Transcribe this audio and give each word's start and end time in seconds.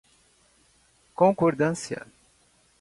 concordância 1.15 2.07